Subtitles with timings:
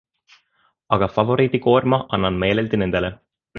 [0.97, 3.15] Aga favoriidikoorma annan meeleldi nendele.